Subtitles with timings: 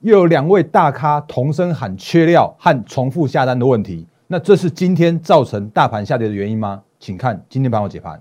[0.00, 6.82] 又有两位大咖同声喊缺料和重复下单的问题，那这是今天造成大盘下跌的原因吗？
[7.00, 8.20] 请看今天帮我解盘。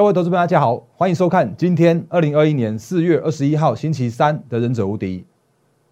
[0.00, 5.18] 各位投资朋友，大家好，欢迎收看今天二零二一年四月二十一号星期三的《忍者无敌》，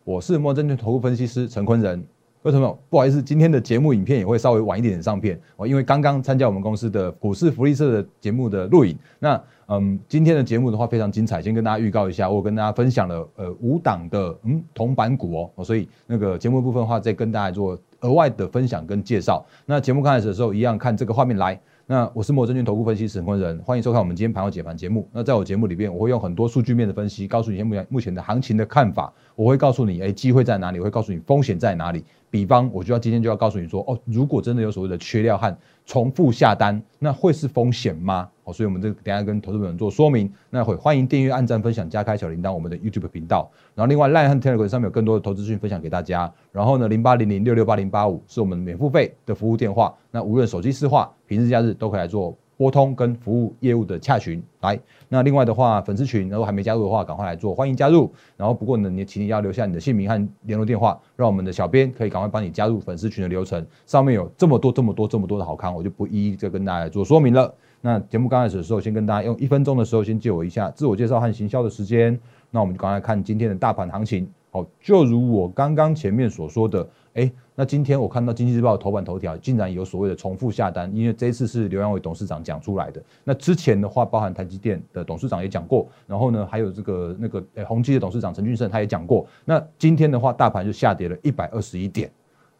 [0.03, 2.03] 我是莫证券投顾分析师陈坤仁。
[2.43, 8.97] 各位朋友，不好意思，今天的节目影片也会稍微晚一点点上片哦，因为刚刚参加我们公司的股市福利社的节目的录影。
[9.19, 19.45] 那嗯，今天的节目的话非常精彩，先跟大家预告一下，我跟大家分享了呃五档的嗯铜板股哦，所以那个节目部分的话，再跟大家做额外的分享跟介绍。
[19.67, 21.61] 那节目开始的时候，一样看这个画面来。
[21.91, 25.09] 那我是莫证券投顾分析师陈坤仁，欢迎收看我们今天盘后解盘节目。
[25.11, 29.11] 那在我节目里面，我会用很多数据面的分析，告诉你目前目前的行情的看法。
[29.35, 30.79] 我会告诉你，哎，机会在哪里？
[30.79, 32.05] 我会告诉你风险在哪里。
[32.29, 38.29] 比方，我就要今天就要告诉你说，哦，如果真的有所谓的缺料和重复下单，那会是风险吗？
[38.53, 40.33] 所以我们这等下跟投资朋友做说明。
[40.51, 43.51] 那会欢迎订阅、按赞、分享、加开小铃铛，我们的 YouTube 频道。
[43.75, 46.33] 然后另外 Line 和 Telegram 上面有更多的投资讯分享给大家。
[46.53, 49.95] 然后呢，零八零零六六八零八五是我们免付费的服务电话。
[50.11, 52.37] 那无论手机私话、平日假日都可以来做。
[52.59, 54.79] 拨通跟服务业务的洽询来，
[55.09, 58.13] 那另外的话，粉丝群如果还没加入的话，赶快来做，欢迎加入。
[58.37, 63.65] 然后不过呢，你请你要留下你的姓名和联络电话，让我们的小编可以赶快帮你加入粉丝群的流程。
[63.87, 67.55] 上面有这么多、这么多、这么多的好康，我就不一一再跟大家做说明了。
[67.81, 72.19] 那节目刚开始的时候，先跟大家用一分钟的时候，先借我一下自我介绍和行销的时间。
[72.51, 74.29] 那我们就赶快看今天的大盘行情。
[74.51, 77.31] 好，就如我刚刚前面所说的，哎。
[77.61, 83.03] 那今天我看到经济日报头版头条竟然有所谓的重复下单，因为这一次是刘阳伟董事长讲出来的。
[83.25, 89.27] 那之前的话，包含台积电的董事长也讲过，然后呢，还有这个那个诶宏基的董事长陈俊盛他也讲过。
[89.45, 92.09] 那今天的话，大盘就下跌了一百二十一点。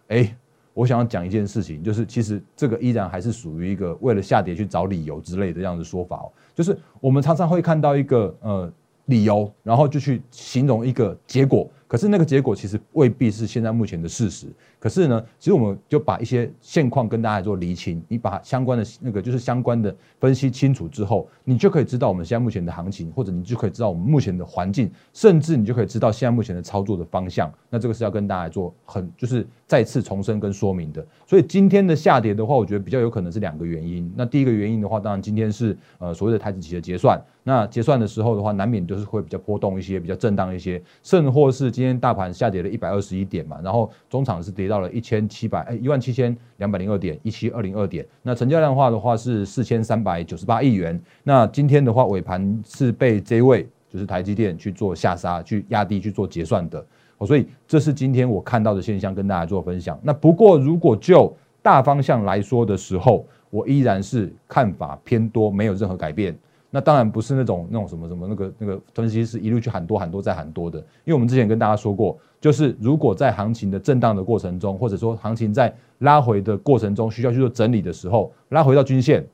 [0.09, 0.37] 哎，
[0.75, 6.33] 我想要讲一件事情，就是其实这个依然还是属于一个为了下跌去找理由之类的这样的说法哦。
[6.57, 8.73] 就是我们常常会看到一个呃
[9.09, 11.69] 理由，然后就去形容一个结果。
[11.87, 14.47] 可是那个结果其实未必是现在目前的事实。
[14.79, 18.03] 可是呢，其实我们就把一些现况跟大家做厘清。
[18.09, 27.51] 你把相关的那个就是相关的分析清楚之后，你就可以知道我们现在目前的行情，或者你就可以知道我们目前的环境，甚至你就可以知道现在目前的操作的方向。
[27.71, 31.05] 那这个是要跟大家做很就是再次重申跟说明的。
[31.27, 34.13] 所以今天的下跌的话，我觉得比较有可能是两个原因。
[34.15, 37.19] 那第一个原因的话，当然今天是呃所谓的台子期的结算。
[37.49, 41.71] 那结算的时候的话，难免就是会比较波动一些，比较震荡一些，甚或是。
[41.79, 51.01] 今天大盘下跌了一百二十一点嘛，然后中场是跌到了一千七百哎一万七千两百零二点一七二零二点，那成交量化的话是四千三百九十八亿元。
[51.23, 56.85] 那今天的话尾盘是被这位就是台积电去做下杀，去压低去做结算的。
[57.19, 59.99] 哦，所以这是今天我看到的现象，跟大家做分享。
[60.03, 61.33] 那不过如果就
[61.63, 66.37] 大方向来说的时候，我依然是看法偏多，没有任何改变。
[66.71, 79.25] 那当然不是那种那种什么什么那个那个分析师一路去喊多喊多再喊多的，因为我们之前跟大家说过，就是如果在行情的震荡的过程中，或者说行情在拉回的过程中需要去做整理的时候，拉回到均线，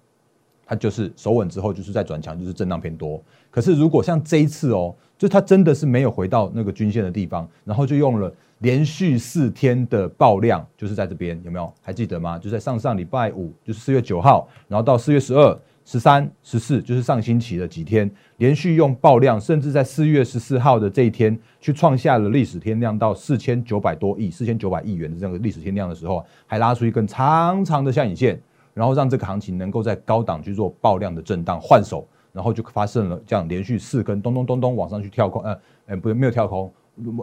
[0.64, 3.20] 它就是守稳之后就是在转强，就是震荡偏多。
[3.50, 12.38] 可是如果像这一次哦，就它真的是没有回到那个均线的地方，然后就用了连续四天的爆量，就是在这边有没有还记得吗？
[12.38, 15.58] 就在上上礼拜五，就是四月九号，然后到四月十二。
[15.84, 28.40] 十三、十四就是上星期的几天，连续用爆量，甚至在四月十四号的这一天，去创下了历史天量到四千九百多亿、四千九百亿元的这样历史天量的时候，还拉出一根长长的下影线，
[28.72, 36.72] 然后让这个行情能够在高档去做爆量的震荡换手，然后就发生了这样连续四根咚咚咚咚往上去跳空，呃，呃，不，没有跳空，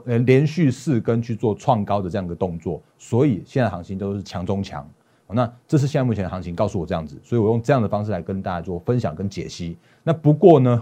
[0.05, 4.87] 呃，连续四根去做创高的这样一个动作，所以现在行情都是强中强。
[5.33, 9.77] 那这是现在目前的行情告诉我这样子，所以我用这样的方式来跟大家做分享跟解析。
[10.03, 10.81] 那不过呢，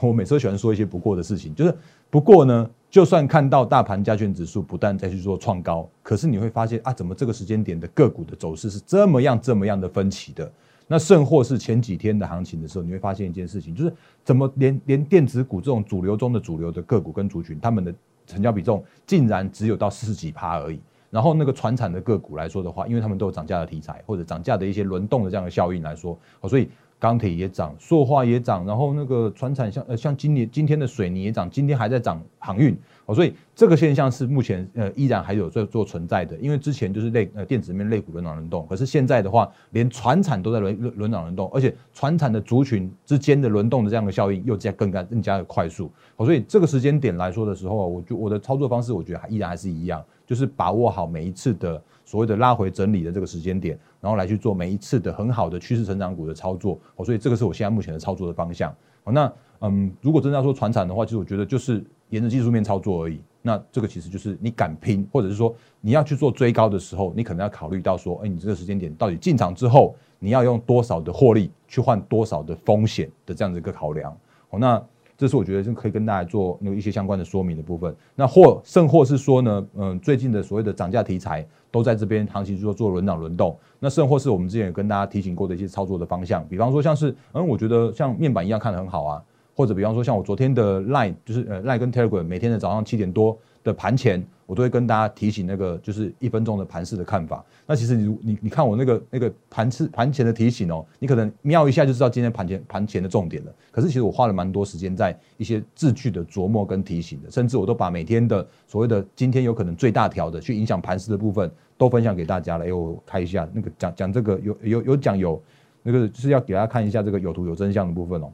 [0.00, 1.76] 我每次都喜欢说一些不过的事情，就是
[2.10, 10.50] 不过呢，就算看到大盘加权指数不断再去做创高，可是你会发现啊，怎么这个时间点的个股的走势是这么样这么样的分歧的？
[10.86, 17.94] 那甚或是前几天的行情的时候，你会发现一件事情，就是怎么连连电子股这种主流中的主流的个股跟族群，他们的
[18.26, 20.78] 成交比重竟然只有到四十几趴而已。
[21.14, 26.68] 然后那个船产的个股来说的话，因为他们都有涨价的题材或者涨价的一些轮动的这样的效应来说，哦，所以
[26.98, 32.76] 钢铁也涨，塑化也涨，然后那个船产像呃像今年今天的水泥也涨，今天还在涨航运，
[33.06, 58.74] 哦，所以这个现象是目前呃依然还有在做存在的，因为之前就是类呃电子面类股轮涨轮动，可是现在的话，连船产都在轮轮轮涨轮动，而且船产的族群之间的轮动的这样的效应又加更加更加的快速，哦，所以这个时间点来说的时候，我就我的操作方式，我觉得还依然还是一样，就是把握好每一次的所谓的拉回整理的这个时间点，然后来去做每一次的很好的趋势成长股的操作，哦，所以这个是我现在目前的操作的方向，
[59.04, 63.20] 哦，那嗯，如果真的要说船产的话，其实我觉得就是沿着技术面操作而已。
[63.46, 74.10] 那这个其实就是你敢拼，或者是说你要去做追高的时候，你可能要考虑到说，哎，你这个时间点到底进场之后，你要用多少的获利去换多少的风险的这样的一个考量。
[74.48, 74.82] 哦，那
[75.16, 77.94] 这是我觉得是可以跟大家做那一些相关的说明的部分。
[78.14, 83.56] 那或甚或是说呢，嗯，最近的所谓的涨价题材都在这边行情做做轮涨轮动。
[83.78, 89.22] 那甚或是我们之前也跟大家提醒过的一些操作的方向，比方说像是，嗯，我觉得像面板一样看得很好啊。
[89.56, 97.44] 或者比方说，像我昨天的 Line，就是呃 Line 跟 Telegram，每天的早上七点多的盘前，我都会跟大家提醒那个就是一分钟的盘势的看法。
[97.66, 103.52] 那其实你你你看我那个那个盘次盘前的提醒哦，你可能瞄一下就知道今天盘前盘前的重点了。
[103.72, 112.66] 可是其实我花了蛮多时间在一些字句的琢磨跟提醒的，甚至我都把每天的所谓的今天有可能最大条的去影响盘势的部分都分享给大家了。
[112.66, 115.42] 哎，我开一下那个讲讲这个有有有讲有
[115.82, 118.30] 那个就是要给大家看一下这个有图有真相的部分哦。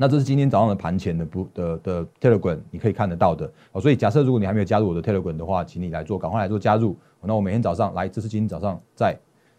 [0.00, 3.78] 那这是今天早上的盘前的不的的 Telegram，你可以看得到的哦。
[3.78, 6.96] 所以假设如果你还没有加入我的 Telegram 的话，请你来做，赶快来做加入。
[7.20, 9.14] 那我每天早上来，这是今天早上在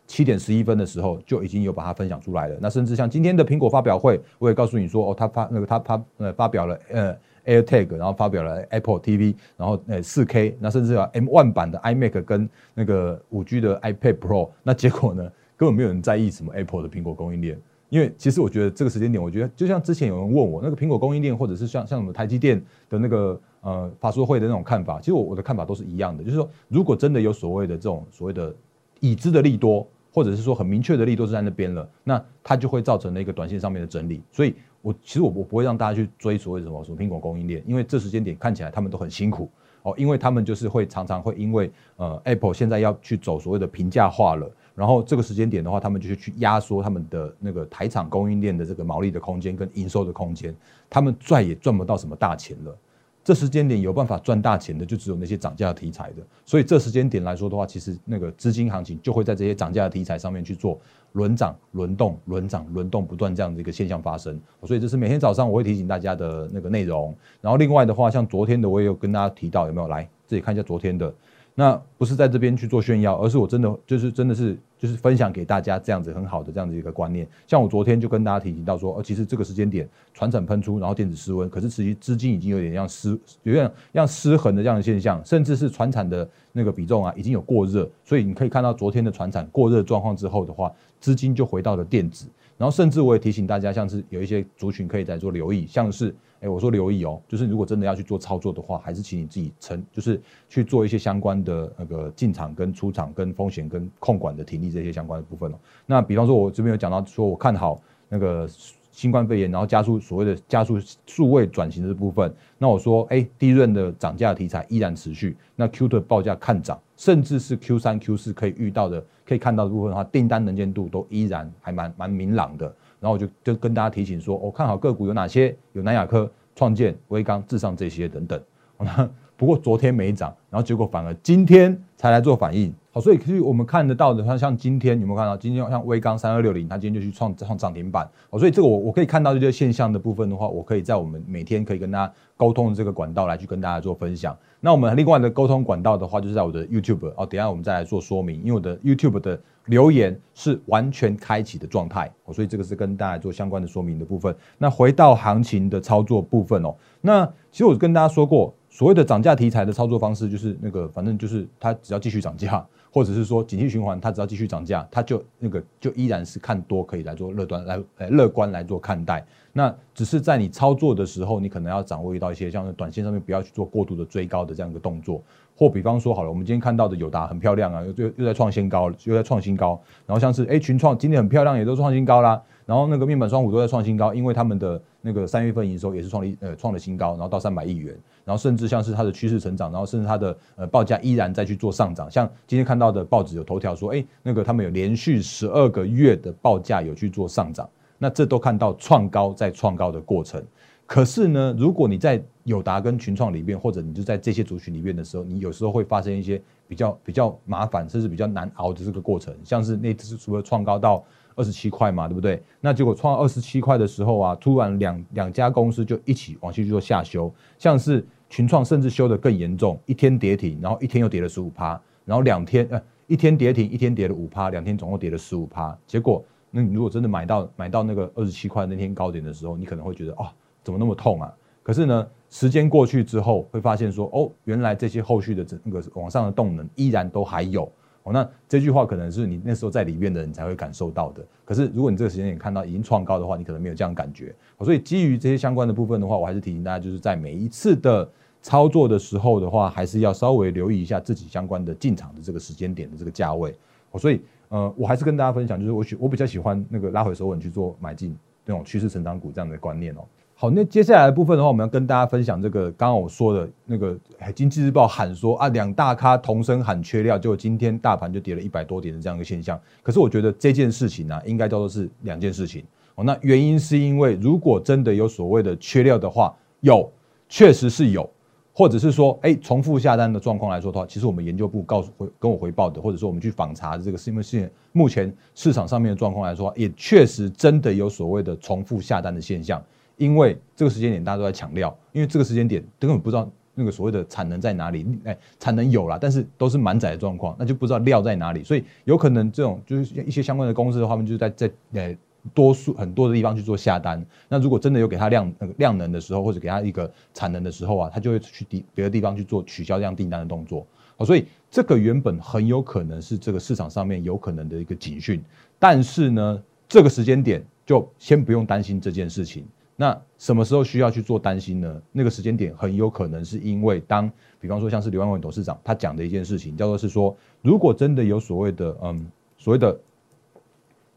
[0.08, 2.58] 七点十一分的时候就已经有把它分享出来了。
[2.60, 7.16] 那甚至像今天的苹果发表会，我也告诉你说，哦，他发那个他他呃发表了呃
[7.46, 14.50] AirTag，然后发表了 Apple TV，然后呃四 K，那甚至有 M One 版的 iMac 跟那个五 G 的 iPad Pro。
[14.64, 15.22] 那结果呢，
[15.56, 17.62] 根本没有人在意什么 Apple 的苹果供应链。
[17.92, 22.58] 因为其实我觉得这个时间点，我觉得就像之前有人问我那个苹果供应链，或者是像像什么台积电
[22.90, 28.56] 的那个呃法说会的那种看法，其实我我的看法都是一样的，就是说如果真的有所谓的这种所谓的
[29.02, 34.24] 已知的利多，或者是说很明确的利多是在那边了，那它就会造成了一个短线上面的整理。
[34.32, 39.50] 所以我其实我我不会让大家去追所谓什么什么苹果供应链，因为这时间点看起来他们都很辛苦
[39.84, 44.50] 哦，因为他们就是会常常会因为呃 Apple 现在要去走所谓的平价化了。
[44.74, 50.56] 然后这个时间点的话，他们就是去压缩他们的那个台厂供应链的这个毛利的空间跟营收的空间，
[50.90, 52.76] 他们赚也赚不到什么大钱了。
[53.24, 56.24] 这时间点有办法赚大钱的，就只有那些涨价题材的。
[56.44, 60.80] 所以这时间点来说的话，其实那个资金行情就会在这些涨价的题材上面去做
[61.12, 64.42] 轮涨、轮动、轮涨、轮动，不断这样的一个现象发生。
[64.64, 67.16] 所以这是每天早上我会提醒大家的那个内容。
[67.42, 71.14] 然后另外的话，像昨天的我也有跟大家提到，有没有来自己看一下昨天的。
[71.56, 77.28] 那不是在这边去做炫耀，而是我真的就是真的是就是分享给大家这样子很好的这样子一个观念。
[77.46, 83.10] 像我昨天就跟大家提醒到说，呃，其实这个时间点船产喷出，然后电子失温，可是其实资金已经有点像失
[83.44, 92.26] 有点像失衡的这样的现象，甚至是船产的那个比重啊已经有过热，所以你可以看到昨天的船产过热状况之后的话，资金就回到了电子，
[92.58, 96.16] 然后甚至我也提醒大家，像是有一些族群可以在做留意，像是。
[96.42, 100.20] 哎，我说留意哦，就是如果真的要去做操作的话，还是请你自己成，就是
[100.50, 105.56] 去做一些相关的那个进场跟出场跟风险跟控管的体力这些相关的部分哦。
[105.86, 108.48] 那比方说，我这边有讲到说，我看好那个
[108.92, 112.34] 新冠肺炎，然后加速所谓的加速数位转型的部分。
[112.58, 115.36] 那我说，哎，第一轮的涨价题材依然持续。
[115.56, 122.66] 那 Q 的报价看涨，甚至是 Q 三、Q 四可以遇到的、可以看到的部分的话，订单能见度都依然还蛮蛮明朗的。
[123.00, 125.56] 然后我就就跟大家提醒说，我看好个股有哪些？
[125.74, 128.42] 有南亚科、创建、威刚、智上这些等等。
[129.38, 132.72] 不过昨天没涨，然后结果反而今天才来做反应。
[132.94, 135.38] 好，所以其实我们看得到的，像像今天有没有看到？
[135.38, 138.06] 今天像威刚三二六零，它今天就去创创涨停板。
[138.30, 144.38] 哦，所以这个我我可以看到这些现象的部分的话，我可以在我们每天可以跟大家沟通的这个管道来去跟大家做分享。
[144.60, 149.40] 那我们另外的沟通管道的话，就是在我的 YouTube 哦，等下我们再来做说明，因为我的 YouTube 的。
[149.68, 154.36] 留言是完全开启的状态，所以这个是跟大家做相关的说明的部分。
[154.58, 169.26] 那回到行情的操作部分哦，那其实我跟大家说过，所谓的涨价题材的操作方式，就是那个反正就是它只要继续涨价，或者是说景气循环，它只要继续涨价，它就那个就依然是看多可以来做乐端来呃乐观来做看待。
[169.54, 175.22] 那只是在你操作的时候，你可能要掌握到一些像是短线上面不要去做过度的追高的这样一个动作。
[175.56, 179.80] 或比方说好了，我们今天看到的友达很漂亮啊，又又又在创新高，又在创新高。
[180.06, 182.42] 然后像是哎群创今天很漂亮，也都创新高啦。
[182.72, 187.94] 然后那个面板双虎都在创新高，因为他们的那个三月份营收也是创了呃创了新高，然后到三百亿元。
[188.24, 192.10] 然后甚至像是它的趋势成长，然后甚至它的呃报价依然在去做上涨。
[192.10, 200.42] 像今天看到的报纸有头条说，哎那个他们有连续十二个月的报价有去做上涨，那这都看到创高在创高的过程。
[200.86, 209.36] 可是呢，如果你在友达跟群创里面，或者你就在这些族群里面的时候，你有时候会发生一些比较比较麻烦，甚至比较难熬的这个过程。
[209.44, 211.04] 像是那次除了创高到
[211.42, 212.40] 二十七块嘛，对不对？
[212.60, 225.76] 那结果创二十七块的时候啊，突然两两家公司就一起往下去做下修，像是群创甚至修的更严重，一天跌停，然后一天又跌了十五趴，然后两天呃一天跌停，一天跌了五趴，两天总共跌了十五趴。
[225.88, 230.32] 结果，那你如果真的买到买到那个二十七块那天高点的时候，你可能会觉得啊，
[230.64, 231.34] 怎么那么痛啊？
[231.64, 232.08] 可是呢？
[232.34, 237.70] 时间过去之后，会发现说，哦，原来这些后续的这那个往上的动能依然都还有。
[238.04, 241.24] 哦，那这句话可能是你那时候在里面的人才会感受到的。
[241.46, 244.34] 可是如果你这个时间点看到已经创高的话，你可能没有这样感觉。
[244.62, 248.08] 所以基于这些相关的部分的话，我还是提醒大家，就是在每一次的
[248.42, 253.56] 操作的时候的话，还是要稍微留意一下自己相关的进场的这个时间点的这个价位。
[253.92, 260.02] 哦，所以呃，我还是跟大家分享，就是我喜我比较喜欢那个拉回手稳去做买进那种趋势成长股这样的观念哦。
[260.42, 263.94] 好，那接下来的部分的话，我们要跟大家分享这个刚刚我说的那个
[264.34, 269.62] 《经济日报》喊说啊，两大咖同声喊缺料，结果今天大盘就跌了一百多点的这样一个现象。
[269.84, 272.64] 可是我觉得这件事情呢，应该叫做是两件事情
[272.96, 273.04] 哦。
[273.04, 276.92] 那原因是因为如果真的有所谓的缺料的话，有
[277.30, 278.10] 确实是有，
[278.52, 289.64] 或者是说哎重复下单的状况来说的话，其实我们研究部告诉回跟我回报的，或者说我们去访查的这个是因为是目前市场上面的状况来说，也确实真的有所谓的重复下单的现象。
[290.02, 301.96] 因为这个时间点大家都在抢料，因为这个时间点根本不知道那个所谓的产能在哪里，哎，产能有了，但是都是满载的状况，那就不知道料在哪里，所以有可能这种就是一些相关的公司的话，们就是在在呃
[302.34, 304.04] 多数很多的地方去做下单。
[304.28, 310.66] 那如果真的有给他量那个量能的时候，或者给他一个产能的时候啊，他就会去别别的地方去做取消这样订单的动作。
[310.98, 315.22] 好，所以这个原本很有可能是这个市场上面有可能的一个警讯，
[315.60, 319.46] 但是呢，这个时间点就先不用担心这件事情。
[319.82, 321.82] 那什么时候需要去做担心呢？
[321.92, 324.08] 那个时间点很有可能是因为当，
[324.40, 329.76] 比方说像是刘万伟董事长他讲的一件事情，叫做是说，如果真的有所谓的嗯所谓的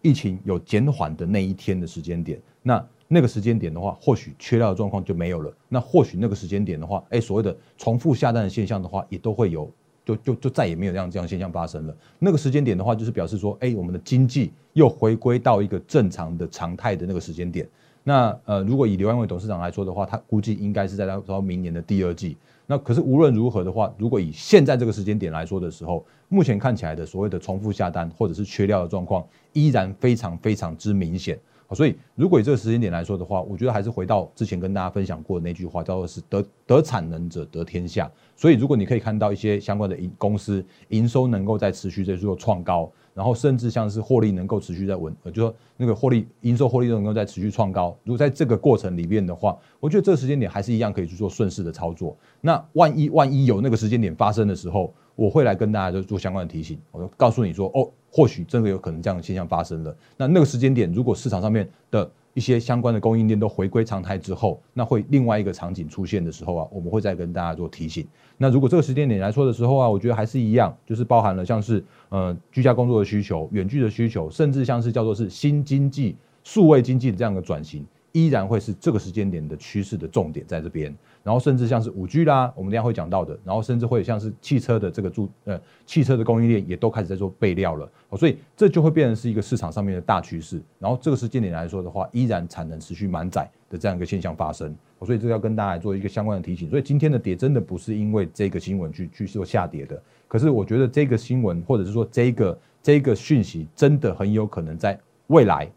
[0.03, 5.51] 疫情有减缓的那一天的时间点，那那个时间点的话，或许缺料的状况就没有了。
[5.67, 9.67] 那或许那个时间点的话，哎，所谓的重复下单的现象的话，也都会有，
[10.05, 11.97] 就就就再也没有这样这样现象发生了。
[12.19, 17.67] 那个时间点的话，就是表示说，哎，我们的经济又回归到一个正常的常态的那个时间点。
[18.07, 22.37] 那呃，如果以刘安伟董事长来说的话，他估计应该是在到明年的第二季。
[22.67, 31.39] 那可是无论如何的话，如果以现在这个时间点来说的时候，目前看起来的所谓的重复下单或者是缺料的状况，依然非常非常之明显。
[31.75, 38.09] 所以，如果以这个时间点来说的话，我觉得还是回到之前跟大家分享过的那句话，叫做是得得产能者得天下。
[38.37, 42.91] 所以，如果你可以看到一些相关的营公司营收能够在持续在做创高。
[43.15, 47.97] 然后甚至像是获利能够持续在稳，呃，就说那个获利、营收获利能够在持续创高。
[48.03, 52.17] 如果在这个过程里面的话，我觉得这个时间点还是一样可以去做顺势的操作。
[52.41, 59.97] 那万一万一有那个时间点发生的时候，我会来跟大家就做相关的提醒，我就告诉你说，哦，或许真的有可能这样的现象发生了。
[60.17, 68.07] 那那个时间点，如果市场上面的一些相关的供应链都回归常态之后，那会另外一个场景出现的时候啊，我们会再跟大家做提醒。
[68.37, 77.87] 那如果这个时间点来说的时候啊，我觉得还是一样，就是包含了像是呃居家工作的需求、远距的需求，甚至像是叫做是新经济、数位经济的这样的转型。
[78.15, 90.63] 依然会是这个时间点的趋势的重点在这边，然后甚至像是五 G 啦，我们等下会讲到的，然后甚至会像是汽车的这个注呃汽车的供应链也都开始在做备料了，所以这就会变成是一个市场上面的大趋势。
[90.79, 94.73] 然后这个时间点来说的话，依然产能持续满载的这样一个现象发生，
[95.05, 96.71] 所以这个要跟大家做一个相关的提醒。
[96.71, 105.69] 所以今天的跌真的不是因为这个新闻去去做下跌的，可是我觉得这个新闻或者是说这个这个讯息真的很有可能在未来。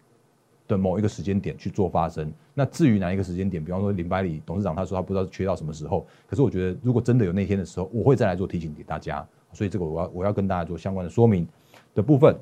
[0.68, 11.48] 的某一个时间点去做发生，那至于哪一个时间点，比方说林百里董事长他说他不知道缺到什么时候，可是我觉得如果真的有那天的时候，我会再来做提醒给大家，所以这个我要我要跟大家做相关的说明
[11.96, 12.36] 的部分。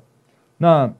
[0.56, 0.92] 那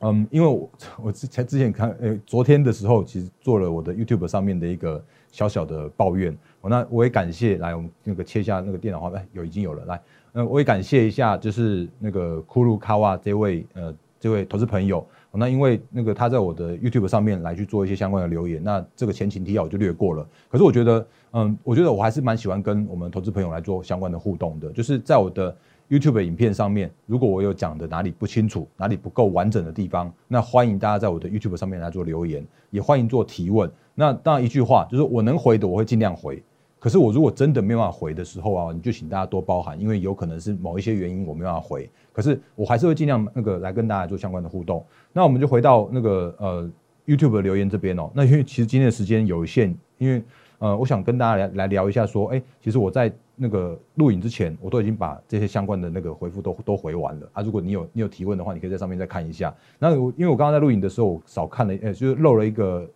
[0.00, 0.70] 嗯，因为我
[1.02, 10.00] 我之前之前看呃昨天的时候，其实做了我的 YouTube 上面的一个小小的抱怨，我那我也感谢来我们那个切下那个电脑画面有已经有了来，
[10.34, 15.06] 呃我也感谢一下就是那个库鲁卡瓦这位呃这位投资朋友。
[15.32, 20.26] 那因为那个他在我的 YouTube 上面来去做一些相关的留言，那这个前情提要我就略过了。
[20.48, 24.72] 可是我觉得，嗯，我觉得我还是蛮喜欢跟我们投资朋友来做相关的互动的。
[24.72, 25.54] 就是在我的
[25.88, 33.70] YouTube 影片上面，如果我有讲的哪里不清楚、哪里不够完整的地方，那欢迎大家在我的 YouTube 上面来做留言，也欢迎做提问。
[33.94, 36.42] 那当然一句话就是我能回的，我会尽量回。
[36.78, 41.88] 可是我如果真的没办法回的时候啊，你就请大家多包涵，因为有可能是某一些原因我没办法回。
[42.12, 44.84] 可是我还是会尽量那个来跟大家做相关的互动。
[45.12, 46.70] 那我们就回到那个呃
[47.06, 48.10] YouTube 的留言这边哦。
[48.14, 50.22] 那因为其实今天的时间有限，因为
[50.58, 57.42] 呃，我想跟大家来来聊一下，说，哎，其实我在那个录影之前，我都已经把这些相关的那个回复都都回完了啊。
[57.42, 59.54] 如果你有你有提问的话，你可以在上面再看一下。
[59.78, 62.88] 那我因为我刚刚在录影的时候，我少看了，呃，就是漏了一个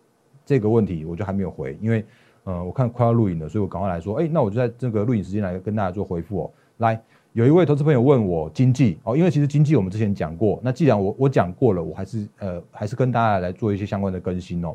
[0.45, 2.05] 这个问题，我就还没有回，因为
[2.45, 6.51] 呃，我看快要录影了，所以我赶快来说，哎，那我就在这个录影时间来跟大家做回复哦。
[6.79, 7.01] 来，
[7.33, 14.75] 有一位投资朋友问我经济哦，因为其实经济我们之前讲过，那既然我我讲过了，我还是呃还是跟大家来做一些相关的更新哦。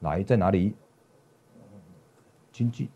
[0.00, 0.74] 来，在哪里？
[2.52, 2.88] 经济。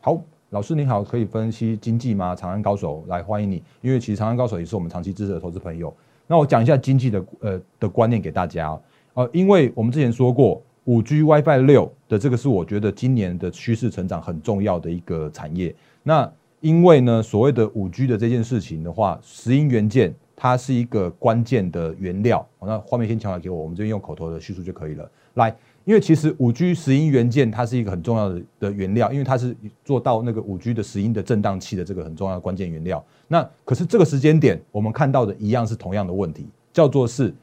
[0.00, 0.22] 好，
[0.54, 2.32] 老师你好，可以分析经济吗？
[2.32, 5.92] 长安高手来欢迎你，因为其实长安高手也是我们长期支持的投资朋友。
[6.28, 8.80] 那我讲一下经济的呃的观念给大家
[9.14, 15.74] 呃，因为我们之前说过，五 G WiFi 六的这个是我觉得今年的趋势成长很重要的一个产业。
[16.04, 22.46] 那因为呢，所谓的五 G 的这件事情的话，石英元件它是一个关键的原料。
[22.60, 25.10] 那画面先调来给我，我们这边用口头的叙述就可以了。
[25.34, 25.52] 来。
[25.84, 33.04] 因为其实五 G 石英元件它是一个很重要的的原料，因为它是做到那个五 G 的石英的振荡器的这个很重要的关键原料。
[33.28, 37.34] 那可是这个时间点，我们看到的一样是同样的问题，叫做是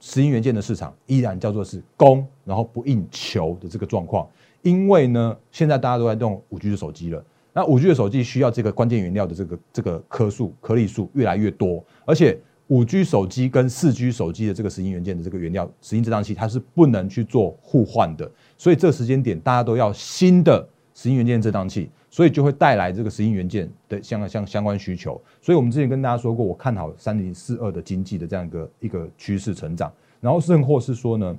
[0.00, 4.26] 石英元件的市场依然叫做是供，然后不应求的这个状况。
[4.62, 12.38] 因为呢，现在大家都在用五 G 的手机了，那五 G 的手机需要这个关键原料的这个这个颗数颗粒数越来越多，而且。
[12.70, 25.20] 五 G 手机跟四 G 手机的这个石英元件的这个原料石英振荡器，它是不能去做互换的，所以这个时间点大家都要新的石英元件振荡器，所以就会带来这个石英元件的相相相关需求。
[25.42, 31.36] 所以我们之前跟大家说过，我看好三零四二的经济的这样一个一个趋势成长，然后甚或是说呢。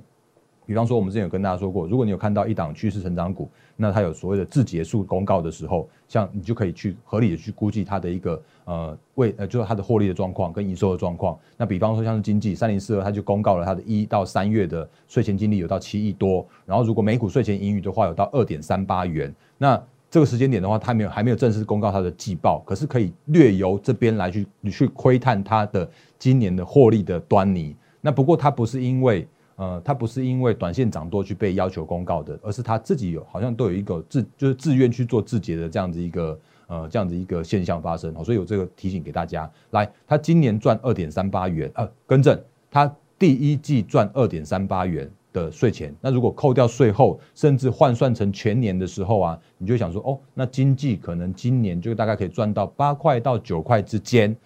[0.64, 11.36] 比方说，我们之前有跟大家说过，如果你有看到一档趋势成长股，那它有所谓的自结束公告的时候，像你就可以去合理的去估计它的一个呃未呃就是它的获利的状况跟营收的状况。
[11.56, 19.34] 那比方说像是经济三零四二，它就公告了它的一到三月的税前净利有到七亿多，然后如果每股税前盈余的话有到二点三八元。
[19.58, 27.74] 那这个时间点的话，它没有还没有正式公告它的季报，可是可以略由这边来去去窥探它的今年的获利的端倪。
[28.00, 29.26] 那不过它不是因为。
[29.56, 39.50] 呃，它不是因为短线涨多去被要求公告的，而是他自己有好像都有一个自就是自愿去做自结的这样子一个呃这样子一个现象发生，所以有这个提醒给大家。
[39.70, 42.38] 来，他今年赚二点三八元，呃，更正，
[42.70, 54.36] 他第一季赚二点三八元的税前，那如果扣掉税后，甚至换算成全年的时候啊，你就想说，哦，那经济可能今年就大概可以赚到八块到九块之间。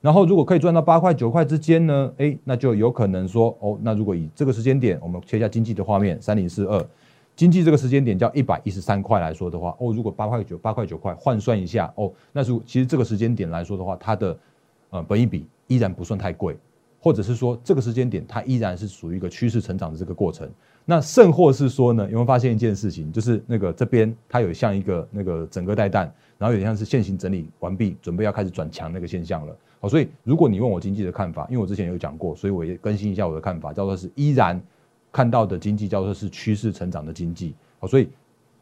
[0.00, 2.10] 然后，如果可以赚到八块九块之间呢？
[2.16, 6.82] 哎，那就有可能说，哦，那如果以这个时间点，我们切一下经济的画面，三零四二，
[7.36, 14.38] 经济这个时间点叫一百一十三块来说的话，哦，如果八块九八块九块换算一下，哦，那如其实这个时间点来说的话，它的
[14.88, 16.56] 呃本益比依然不算太贵，
[16.98, 20.48] 或者是说这个时间点它依然是属于一个趋势成长的这个过程。
[20.86, 29.54] 那甚或是说呢，有没有发现一件事情，就是那个这边它有像一个那个整个带弹，然后有点像是现行整理完毕，准备要开始转强那个现象了。
[29.80, 34.60] 好，所以如果你问我经济的看法，因为我之前有讲过，所以我也更新一下我的看法，叫做是依然
[35.10, 37.54] 看到的经济叫做是趋势成长的经济。
[37.78, 38.08] 好，所以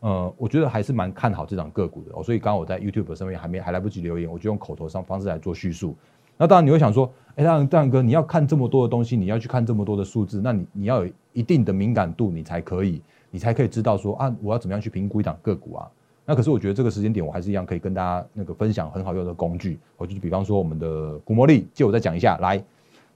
[0.01, 2.13] 呃，我觉得还是蛮看好这档个股的。
[2.15, 5.97] 哦，所以刚刚我在 YouTube 上面还没还来不及留言，我就用口头上方式来做叙述。
[6.37, 13.03] 那当然你会想说，哎，当然，当哥，你要看这么多的东西，你要去看这么多的数字，那你你要有一定的敏感度，你才可以，
[13.33, 15.91] 你才可以知道说啊，我要怎么样去评估一档个股啊。
[16.31, 19.79] 那可是我觉得这个时间点，我还是一样可以跟大家那个分享很好用的工具。
[19.97, 22.37] 我就是比方说我们的股魔力，借我再讲一下。
[22.43, 22.63] 来，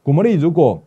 [0.02, 0.82] 股魔力如果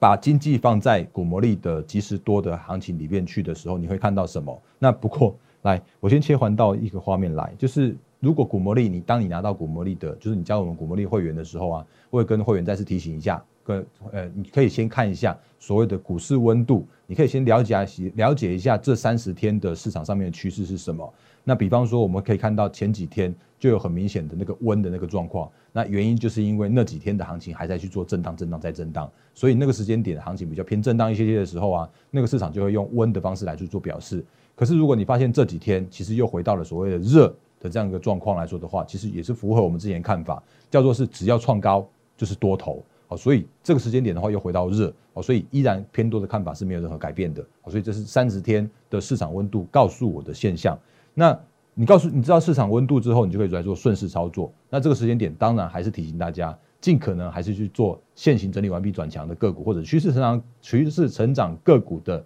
[0.00, 4.60] 把经济放在股魔力的即时多的行情里面去的时候，你会看到什么？
[4.80, 13.40] 那不过来，我先切换到一个画面来，就是如果股魔力，你当你拿到股魔力的，就是你加入我们股魔力会员的时候啊，我会跟会员再次提醒一下。
[13.64, 21.12] 跟呃，你可以先看一下所谓的股市温度，你可以先了解一了解一下这三十天的市场上面的趋势是什么。
[21.42, 34.24] 那比方说，我们可以看到前几天就有很明显的那个温的那个状况，那原因就是因为那几天的行情还在去做震荡、震荡再震荡，所以那个时间点行情比较偏震荡一些些的时候啊，那个市场就会用温的方式来去做表示。
[34.54, 42.82] 可是如果你发现这几天其实又回到了所谓的热的这样一个状况来说的话，其实也是符合我们之前看法，叫做是只要创高就是多头。
[43.16, 50.78] 所以这个时间点的话又回到热，哦，所以依然偏多的看法是没有任何改变的，好，所以这是三十天的市场温度告诉我的现象。
[51.14, 51.38] 那
[51.74, 54.52] 你告诉你知道市场温度之后，你就可以来做顺势操作。
[54.70, 62.24] 那这个时间点当然还是提醒大家，尽可能还是去做现行整理完毕转强的个股或者趋势成长趋势成长个股的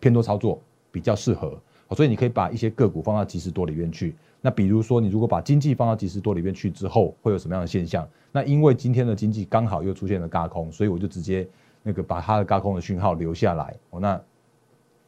[0.00, 1.60] 偏多操作比较适合。
[1.94, 4.14] 所以你可以把一些个股放到即时多里面去。
[4.40, 8.06] 那比如说，你如果把经济放到即时多里面去之后，会有什么样的现象？
[8.30, 11.46] 那因为今天的经济刚好又出现了轧空，所以我就直接
[11.82, 13.74] 那个把它的轧空的讯号留下来。
[13.90, 14.20] 哦，那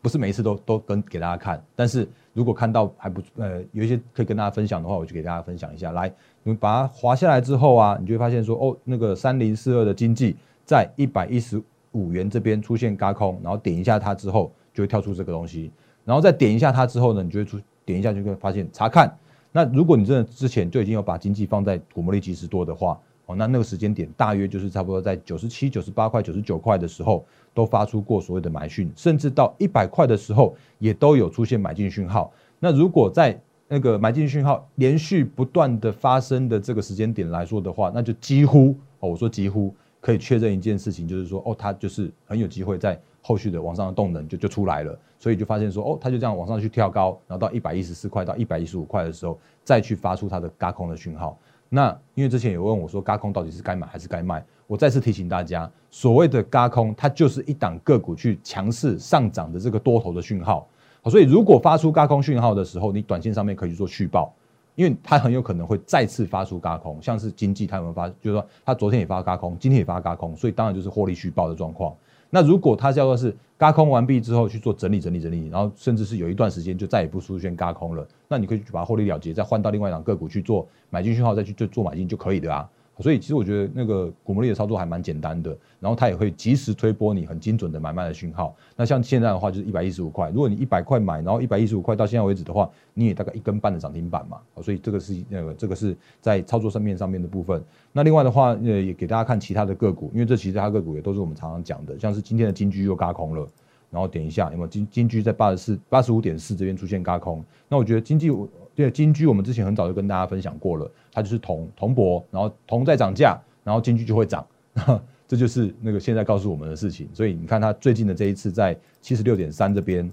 [0.02, 5.92] 不是每一次都都跟给大家看，但是如果看到还不呃有一些可以跟大家分享的话，我就给大家分享一下。
[5.92, 6.12] 来，
[6.42, 11.62] 你把它划下来之后啊，你就会发现说，哦，那个三零四二的经济在一百一十
[11.92, 15.70] 五元这边出现轧空，然后点一下它之后，就会跳出这个东西，
[16.10, 19.16] 然后再点一下它之后呢，你就会出点一下就会发现查看。
[19.52, 32.32] 那如果你真的之前就已经有把经济放在股魔力及时多的话，哦，那那个时间点大约就是差不多在九十七、九十八块、九十九块的时候，都发出过所谓的买讯，甚至到一百块的时候，也都有出现买进讯号。
[32.58, 43.00] 那如果在那个买进讯号连续不断的发生的这个时间点来说的话，那就几乎哦，我说几乎可以确认一件事情，就是说哦，它就是很有机会在。
[43.22, 51.38] 后续的往上的动能就就出来了，所以就发现说，哦，它就这样往上去跳高，然后到一百一十四块到一百一十五块的时候，再去发出它的嘎空的讯号。
[51.68, 54.44] 那因为之前有问我说，嘎空到底是该买还是该卖？
[54.66, 60.66] 我再次提醒大家，所谓的嘎空，它就是一档个股去强势上涨的这个多头的讯号。
[61.02, 64.32] 好，所以如果发出嘎空讯号的时候，你短线上面可以去做续报，
[64.74, 71.94] 因为它很有可能会再次发出嘎空，像是经济它有没有发，就是说它昨天也发嘎空，今天也发嘎空，所以当然就是获利续报的状况。
[72.30, 82.68] 那如果它叫做是嘎空完毕之后去做整理整理整理，然后甚至是有一段时间就再也不出现嘎空了，那你可以去把它获利了结，再换到另外一档个股去做买进讯号，再去做做买进就可以的啊。
[83.00, 88.54] 所以其实我觉得那个股魔力的操作还蛮简单的，然后它也会及时推波你很精准的买卖的讯号。
[88.76, 94.38] 那像现在的话就是一百一十五块，如果你一百块买，然后一百一十五块到现在为止的话，你也大概一根半的涨停板嘛。
[94.62, 97.62] 所以这个是那个这个是在操作上面上面的部分。
[97.92, 103.46] 那另外的话，呃，也给大家看其他的个股，因为这其他个股也都是我们常常讲的，像是今天的金居又嘎空了，
[103.90, 108.30] 然后点一下有没有金金居在八十四八十五点四这边出现嘎空，那我觉得经济。
[108.72, 114.46] 对金居，我们之前很早就跟大家分享过了，它就是铜铜箔，然后铜在涨价，然后金居就会涨，
[115.28, 117.06] 这就是那个现在告诉我们的事情。
[117.12, 120.08] 所以你看它最近的这一次在七十六点三这边，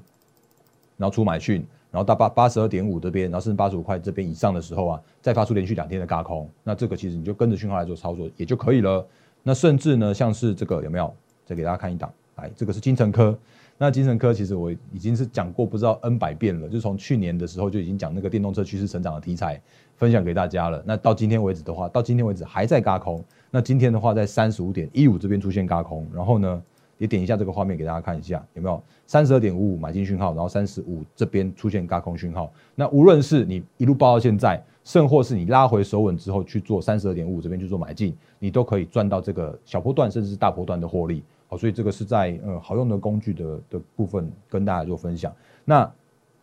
[0.97, 9.07] 然后出买讯，然后到八八十二点五这边，然后甚至八十五块这边以上的时候啊，再发出连续两天的嘎空，那这个其实你就跟着讯号来做操作也就可以了。
[9.43, 11.13] 那甚至呢，像是这个有没有？
[11.45, 13.37] 再给大家看一档，来，这个是金城科。
[13.79, 19.61] 那精神科其实我已经是讲过不知道 N 百遍了，就从去年的时候就已经讲那个电动车趋势成长的题材，
[19.95, 20.81] 分享给大家了。
[20.85, 23.23] 那到今天为止的话，到今天为止还在嘎空。
[23.51, 26.61] 那今天的话在三十五点一五这边出现嘎空，然后呢
[26.97, 32.51] 也点一下这个画面给大家看一下，有没有三十二点五五买进讯号，然后三十五这边出现嘎空讯号。
[32.73, 41.21] 那无论是你一路报到现在，甚或是你拉回手稳之后去做三十二点五这边去做买进，你都可以赚到这个小波段甚至是大波段的获利。
[41.47, 45.33] 好，所以这个是在呃好用的工具的的部分跟大家做分享。
[45.63, 45.89] 那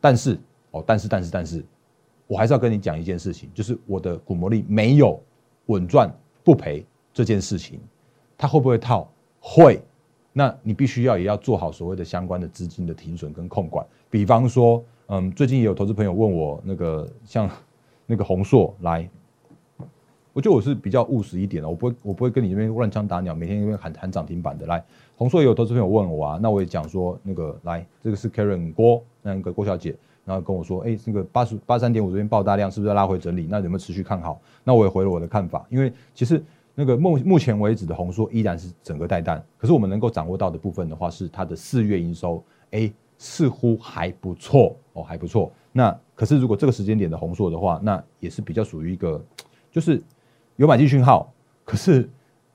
[0.00, 0.38] 但是
[0.70, 1.64] 哦，但是但是但是，
[2.26, 5.20] 我还是要跟你讲一件事情，就是我的股魔力没有
[5.66, 6.10] 稳赚
[6.42, 7.78] 不赔这件事情，
[8.38, 9.06] 它会不会套？
[9.40, 9.82] 会。
[10.32, 13.86] 那你必须要也要做好所谓的相关的资金的停损跟控管。
[14.10, 17.48] 比方说，嗯，最近也有投资朋友问我那个像
[18.06, 19.08] 那个宏硕来。
[20.34, 24.66] 我觉得我是比较务实一点的，我不会我不会跟你这边乱枪打鸟，每天因为喊喊涨停板的。
[24.66, 24.84] 来，
[25.16, 29.94] 红硕也有投资朋友问我啊，那我也讲说那个来，这个是 Karen 郭那个郭小姐，
[30.24, 33.46] 然后跟我说，哎，这个八十八三点五这边爆大量，是不是要拉回整理？
[33.48, 34.40] 那有没有持续看好？
[34.64, 36.42] 那我也回了我的看法，因为其实
[36.74, 42.42] 那个目目前为止的红硕依然是整个带弹，可是我们能够掌握到的部分的话，是它的四月营收，
[42.72, 45.52] 哎，似乎还不错哦，还不错。
[45.70, 49.24] 那可是如果这个时间点的红硕的话，那也是比较属于一个
[49.70, 50.02] 就是。
[50.56, 51.32] 有买进讯号，
[51.64, 52.08] 可是，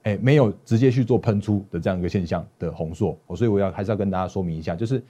[0.03, 5.03] 哎，没有直接去做喷出的这样一个现象的红硕，我，所以我要还是要跟大家说明一下，就是，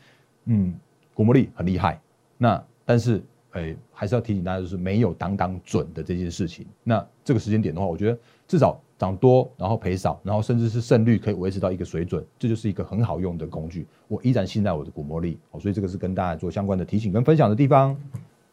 [0.46, 0.74] 嗯，
[1.14, 2.02] 古魔力很厉害，
[2.38, 6.66] 那但是，哎，还是要提醒大家，就是没有挡挡准的这件事情。
[6.84, 13.86] 那这个时间点的话，我觉得至少涨多，然后赔少，然后甚至是胜率可以维持到一个水准，这就是一个很好用的工具。
[14.08, 17.96] 我依然信赖我的古魔力，所以这个是跟大家做相关的提醒跟分享的地方。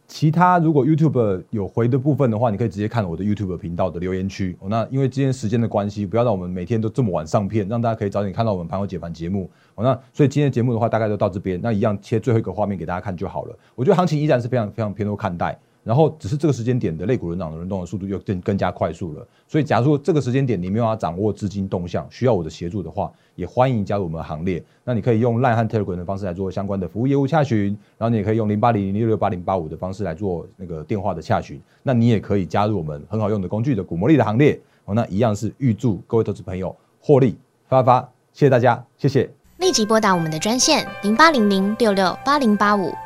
[0.09, 4.57] 其他如果 YouTube 有回的部分的话，你可以直接看我的 YouTube 频道的留言区。
[4.61, 9.51] 哦，那因为今天时间的关系，不要让我们每天都这么晚上片，让大家可以早点看到我们盘后解盘节目。
[9.75, 11.61] 哦，那所以今天节目的话，大概就到这边。
[11.63, 13.59] 那一样切最后一个画面给大家看就好了。
[13.75, 15.59] 我觉得行情依然是非常非常偏多看待。
[15.87, 24.61] 然后只是这个时间点的类股轮涨轮动的速度又更更加快速了，所以假如这个时间点你没有法掌握资金动向，需要我的协助的话，也欢迎加入我们的行列。
[24.83, 31.61] 那你可以用 Line 和 Telegram 的方式来做相关的服务业务洽询，然后你也可以用零八零零六六八零八五的方式来做那个电话的洽询。
[31.85, 34.61] 那你也可以加入我们很好用的工具的股魔力的行列。
[34.87, 37.37] 哦，那一样是预祝各位投资朋友获利
[37.69, 38.01] 发发，
[38.33, 39.31] 谢谢大家，谢谢。
[39.59, 43.06] 立即拨打我们的专线零八零零六六八零八五。